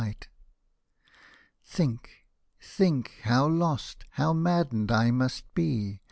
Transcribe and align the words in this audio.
Think, 1.63 2.09
think 2.59 3.11
how 3.21 3.45
lost, 3.47 4.05
how 4.13 4.33
maddened 4.33 4.91
I 4.91 5.11
must 5.11 5.43
be. 5.53 5.99